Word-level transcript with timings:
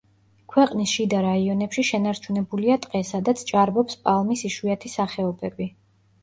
ქვეყნის 0.51 0.93
შიდა 0.99 1.19
რაიონებში 1.25 1.83
შენარჩუნებულია 1.89 2.77
ტყე, 2.87 3.03
სადაც 3.11 3.45
ჭარბობს 3.53 4.01
პალმის 4.09 4.43
იშვიათი 4.51 4.93
სახეობები. 4.95 5.71